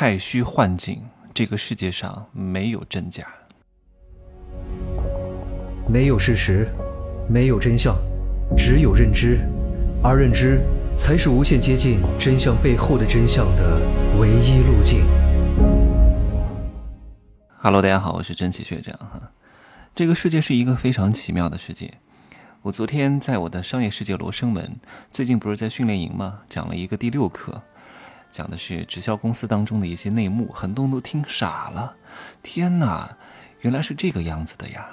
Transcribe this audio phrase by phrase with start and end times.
[0.00, 0.98] 太虚幻境，
[1.34, 3.26] 这个世界上没有真假，
[5.86, 6.66] 没有事实，
[7.28, 7.94] 没有真相，
[8.56, 9.40] 只有认知，
[10.02, 10.62] 而认知
[10.96, 13.78] 才是无限接近真相背后的真相的
[14.18, 15.04] 唯一路径。
[17.58, 19.32] Hello，大家好，我是真奇学长哈。
[19.94, 21.92] 这个世界是一个非常奇妙的世界。
[22.62, 24.80] 我昨天在我的商业世界罗生门，
[25.12, 26.40] 最近不是在训练营吗？
[26.48, 27.62] 讲了一个第六课。
[28.30, 31.94] 讲的是直销公司当中的一些内幕，很多人都听傻了。
[32.42, 33.16] 天哪，
[33.60, 34.86] 原来是这个样子的呀！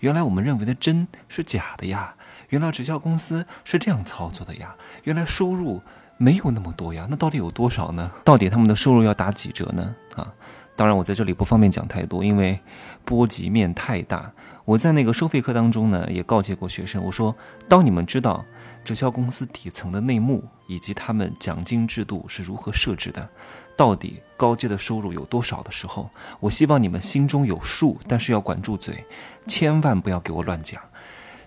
[0.00, 2.14] 原来我们认为的真是假的呀！
[2.50, 4.74] 原来直销公司是这样操作的呀！
[5.04, 5.82] 原来收入
[6.16, 7.06] 没有那么多呀！
[7.10, 8.10] 那到底有多少呢？
[8.24, 9.94] 到底他们的收入要打几折呢？
[10.14, 10.32] 啊，
[10.76, 12.60] 当然我在这里不方便讲太多，因为
[13.04, 14.30] 波及面太大。
[14.64, 17.34] 我在那个收费课当中呢，也告诫过学生，我说，
[17.66, 18.44] 当你们知道。
[18.84, 23.28] 直销公司底层的内幕以及他们奖金制度是如何设置的，
[23.76, 26.08] 到底高阶的收入有多少的时候，
[26.38, 29.04] 我希望你们心中有数，但是要管住嘴，
[29.48, 30.80] 千万不要给我乱讲，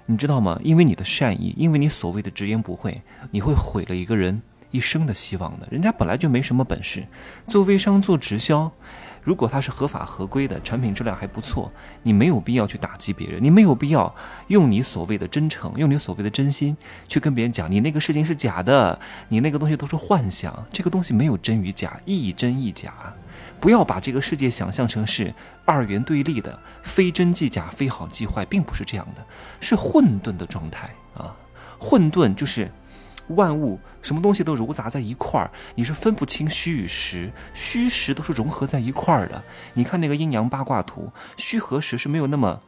[0.06, 0.60] 你知道吗？
[0.66, 5.68] 因为你的善意，因为你所谓的直言不讳，你会毁了一个人一生的希望的。
[5.72, 7.08] 人家本来就没什么本事，
[7.48, 8.70] 做微商做直销。
[9.30, 14.16] 如果它是合法合规的产品，质量还不错，你没有必要去打击别人，你没有必要
[14.48, 16.76] 用你所谓的真诚，用你所谓的真心
[17.08, 22.92] 去跟别人讲你那个事情是假的，你那个东西都是幻想，这个东西没有真与假，亦真亦假，
[23.60, 25.32] 不要把这个世界想象成是
[25.64, 29.24] 二元对立的，非真即假，非好即坏，并不是这样的，
[29.62, 31.36] 是混沌的状态啊，
[31.78, 32.72] 混沌就是。
[33.30, 39.44] 万物什么东西都糅杂在一块儿，你是分不清虚与实，虚实都是融合在一块儿的。
[39.74, 42.62] 你看那个阴阳八卦图，虚和实是没有那么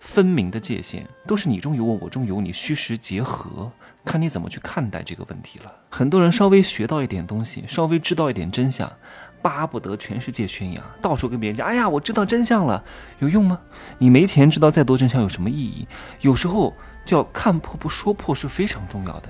[0.00, 3.70] 分明的界限，都是你中有我，我中有你，虚实结合，
[4.04, 5.72] 看你怎么去看待这个问题了。
[5.90, 8.90] 很多人稍微学到一点东西，稍微知道一点真相，
[9.40, 12.82] 巴不得全世界宣扬，到处跟别人讲：“哎呀，我知道真相了。”
[13.20, 13.60] 有用吗？
[13.98, 15.86] 你没钱，知道再多真相有什么意义？
[16.22, 19.28] 有时候叫看破不说破是非常重要的。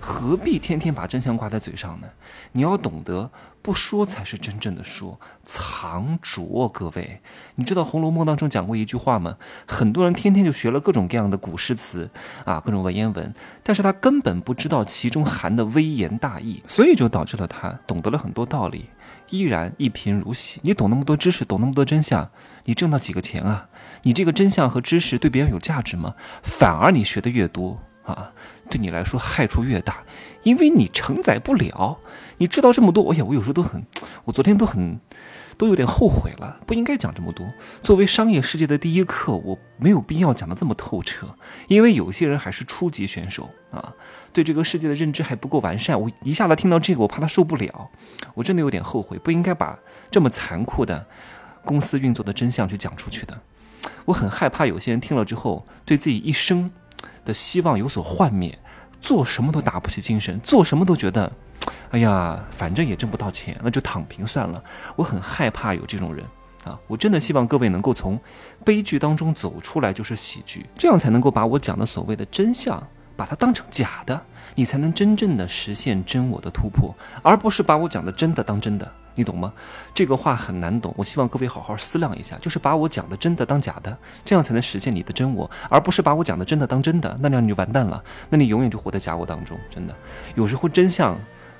[0.00, 2.08] 何必天天把真相挂在嘴上呢？
[2.52, 3.30] 你要懂得
[3.62, 6.68] 不说才是真正的说，藏拙。
[6.70, 7.20] 各位，
[7.56, 9.36] 你知道《红楼梦》当中讲过一句话吗？
[9.68, 12.10] 很多人天天就学了各种各样的古诗词
[12.44, 18.88] 啊，各种文言文，但是他根本不知道其中含的微言大义，所以就导致了他懂得了很多道理，
[19.28, 20.60] 依然一贫如洗。
[20.62, 22.30] 你懂那么多知识，懂那么多真相，
[22.64, 23.68] 你挣到几个钱啊？
[24.02, 26.14] 你这个真相和知识对别人有价值吗？
[26.42, 27.78] 反而你学的越多。
[28.12, 28.32] 啊，
[28.68, 30.04] 对你来说害处越大，
[30.42, 31.98] 因为你承载不了。
[32.38, 33.84] 你知道这么多，哎呀，我有时候都很，
[34.24, 34.98] 我昨天都很，
[35.58, 37.46] 都有点后悔了，不应该讲这么多。
[37.82, 41.28] 作为商业世界的第一课，我没有必要讲的这么透彻，
[41.68, 43.92] 因为有些人还是初级选手啊，
[44.32, 46.00] 对这个世界的认知还不够完善。
[46.00, 47.90] 我一下子听到这个，我怕他受不了，
[48.32, 49.78] 我真的有点后悔，不应该把
[50.10, 51.06] 这么残酷的
[51.66, 53.38] 公司运作的真相去讲出去的。
[54.06, 56.70] 我很害怕有些人听了之后，对自己一生。
[57.24, 58.58] 的希望有所幻灭，
[59.00, 61.30] 做什么都打不起精神，做什么都觉得，
[61.90, 64.62] 哎呀，反正也挣不到钱，那就躺平算了。
[64.96, 66.24] 我很害怕有这种人
[66.64, 66.78] 啊！
[66.86, 68.18] 我真的希望各位能够从
[68.64, 72.82] 悲剧当中走出来，就是喜剧，这样才能够把我讲的所谓的真相，
[73.16, 74.20] 把它当成假的。
[74.56, 79.52] 你才能真正的实现真我的突破，而不是把我讲的真的当真的，你懂吗？
[79.92, 83.94] 这个话很难懂，我希望各位好好思量一下，就是把我讲的真的当假的，
[84.24, 89.58] 这样才能实现你的真我，而不是把我讲的真的当真的，那样你就完蛋了，那你永远就活在假我当中。
[89.68, 89.94] 真的，
[90.34, 91.14] 有时候真相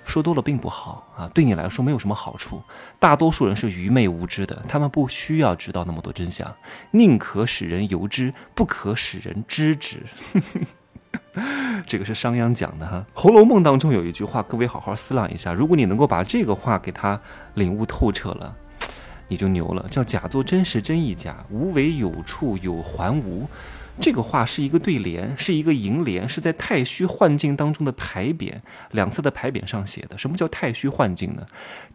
[0.07, 2.63] 说多了并不好啊，对你来说没有什么好处。
[2.99, 6.51] 大多数人是愚昧无知的，他们不需要知道那么多真相，
[6.93, 10.03] 宁可使人由之，不可使人知之。
[11.87, 15.53] 这个是商鞅讲的哈，《红楼梦》当中有一句话，各位好好思量一下。
[15.53, 17.21] 如果你能够把这个话给他
[17.55, 18.55] 领悟透彻了，
[19.29, 19.87] 你就牛了。
[19.89, 23.49] 叫假作真实真亦假，无为有处有还无。
[23.99, 28.55] 这个话是一个对联，是一个楹联，是在太虚幻境当中的牌匾，
[28.93, 30.17] 两侧的牌匾上写的。
[30.17, 31.47] 什么叫太虚幻境呢？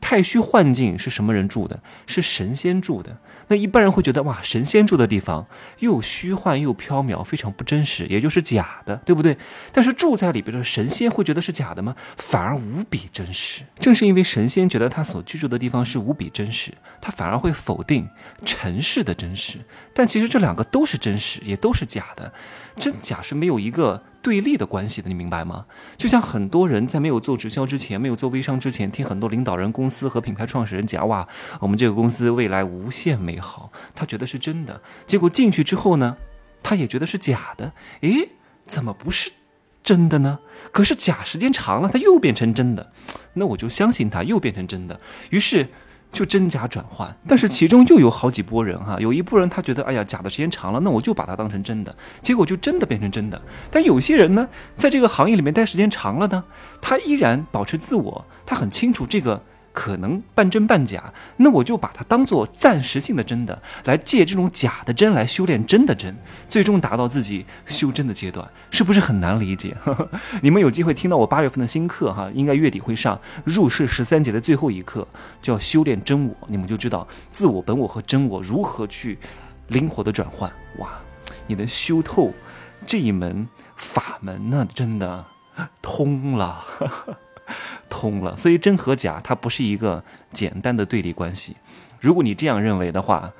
[0.01, 1.79] 太虚幻境是什么人住的？
[2.05, 3.17] 是神仙住的。
[3.47, 5.47] 那一般人会觉得，哇，神仙住的地方
[5.79, 9.37] 又虚幻又缥缈，非常不真实，也就是假的，对不对？
[9.71, 11.95] 但是住在里边的神仙会觉得是假的吗？
[12.17, 13.63] 反而无比真实。
[13.79, 16.71] 正是因为神仙觉得他所居住的地方是无比真实，
[17.01, 18.07] 他反而会否定
[18.45, 19.57] 尘世的真实。
[19.93, 21.84] 但其实这两个都是真实，也都是。
[21.85, 22.33] 假的，
[22.77, 25.65] 真假是没有一个对立的关系的，你明白吗？
[25.97, 31.27] 就像很多人在没有做直销之前，没有做微商之前，听很多领导人、公司和品牌创始人讲哇，
[31.59, 34.81] 我们这个公司未来无限美好，他觉得是真的。
[35.05, 36.17] 结果进去之后呢，
[36.63, 37.73] 他也觉得是假的。
[38.01, 38.29] 诶，
[38.65, 39.31] 怎么不是
[39.83, 40.39] 真的呢？
[40.71, 42.91] 可是假时间长了，它又变成真的，
[43.33, 44.99] 那我就相信它又变成真的。
[45.29, 45.69] 于是。
[46.15, 47.15] 就真假转换。
[47.27, 53.39] 但是其中又有好几波人哈，有一波人他觉得，哎呀，假的时间长了，那我就把它当成真的，结果就真的变成真的。
[53.69, 56.43] 但有些人呢，在这个行业里面待时间长了呢，
[56.81, 59.43] 他依然保持自我，他很清楚这个。
[59.75, 66.15] 可能半真半假，那我就把它当做暂时性的真的，来借这种假的真来修炼真的真，
[66.47, 69.75] 最终达到自己修真的阶段，是不是很难理解？
[70.41, 75.05] 你们有机会听到我八月份的新课哈，应该月底会上入世十三节的最后一课，
[75.41, 79.19] 叫修炼真我，你们就知道自我、本我和真我如何去
[79.67, 80.49] 灵活的转换。
[80.77, 80.91] 哇，
[81.47, 82.31] 你能修透
[82.87, 83.45] 这一门
[83.75, 85.25] 法门呢，真的
[85.81, 86.63] 通了。
[87.89, 91.55] 通了，所以真和假它不是一个简单的对立关系。
[91.99, 93.31] 如果你这样认为的话，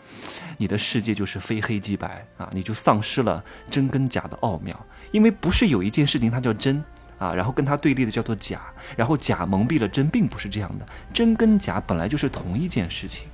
[0.58, 4.78] 你的世界就是非黑即白啊，你就丧失了真跟假的奥妙。
[5.12, 6.84] 因为不是有一件事情它叫真
[7.20, 8.62] 啊，然后跟它对立的叫做假，
[8.98, 10.86] 然后假蒙蔽了真，并不是这样的。
[11.14, 13.28] 真跟假本来就是同一件事情。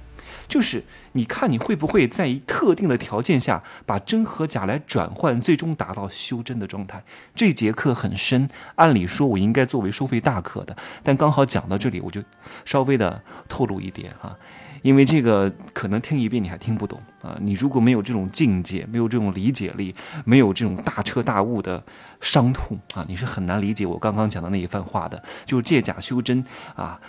[0.51, 0.83] 就是
[1.13, 7.01] 你看你会不会在一特定的条件下把真和假来转换，最终达到修真的状态。
[7.33, 12.21] 这节课很深，按理说我应该作为收费大课的，但刚好讲到这里，我就
[12.65, 14.35] 稍微的透露一点哈，
[14.81, 17.37] 因为这个可能听一遍你还听不懂啊。
[17.39, 19.95] 你如果没有这种境界，没有这种理解力，
[20.25, 21.81] 没有这种大彻大悟的
[22.19, 25.23] 伤痛啊，你是很难理解我刚刚讲的那一番话的。
[25.45, 26.43] 就是借假修真
[26.75, 26.99] 啊。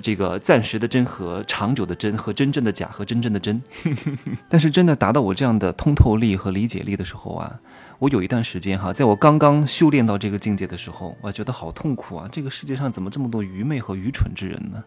[0.00, 3.62] 这个暂时的真和长久的真和真正的假和真正的真，
[4.48, 7.60] 但是真的达到我这样的通透力和理解力的时候啊，
[7.98, 12.28] 我有一段时间哈，在我刚刚修炼到这个境界的时候，我觉得好痛苦啊！
[12.32, 14.82] 这个世界上怎么这么多愚昧和愚蠢之人呢？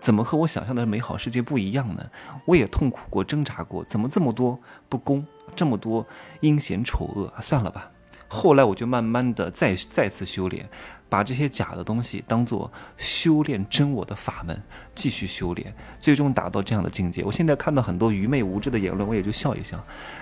[0.00, 2.04] 怎么和我想象的美好世界不一样呢？
[2.44, 4.58] 我也痛苦过、挣扎过，怎么这么多
[4.88, 5.24] 不公，
[5.54, 6.04] 这么多
[6.40, 7.32] 阴险丑恶？
[7.40, 7.90] 算了吧。
[8.32, 10.68] 后来我就慢慢的再再次修炼。
[11.12, 14.62] 把这些假的东西当做修炼真我的法门，
[14.94, 17.22] 继续修炼，最终达到这样的境界。
[17.22, 19.76] 我现在看到很多愚昧无知的言论，我也就笑一笑；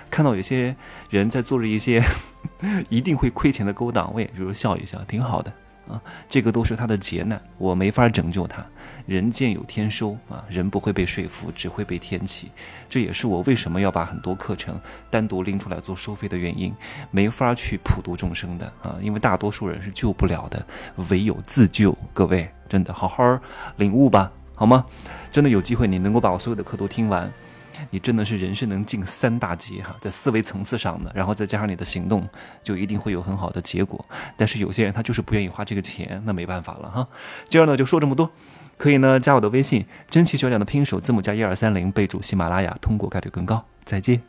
[0.09, 0.75] 看到有些
[1.09, 2.03] 人在做着一些
[2.89, 5.53] 一定会亏钱的勾当，我也就是笑一笑，挺好的。
[5.87, 8.65] 啊，这个都是他的劫难，我没法拯救他。
[9.05, 12.49] 人见有天收啊，人不会被说服，只会被天启。
[12.87, 14.79] 这也是我为什么要把很多课程
[15.09, 16.73] 单独拎出来做收费的原因，
[17.09, 20.65] 没法去普度众生的啊，因为大多数人是救不了的，
[21.09, 21.97] 唯有自救。
[22.13, 23.39] 各位，真的好好
[23.77, 24.85] 领悟吧，好吗？
[25.31, 27.31] 真的有机会，你能够把我所有的课都听完。
[27.89, 32.27] 你真的是人生能进三大级哈，在思维层次上的，然后再加上你的行动，
[32.63, 34.03] 就一定会有很好的结果。
[34.37, 37.07] 但是有些人他就是不愿意花这个钱，那没办法了哈。
[37.49, 38.31] 今儿呢就说这么多，
[38.77, 43.65] 可以呢加我的微信，真奇学长的拼手字母加一二三零，备注喜马拉雅，通过概率更高。
[43.83, 44.21] 再见。